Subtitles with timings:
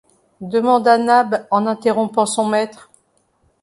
[0.41, 2.89] demanda Nab en interrompant son maître.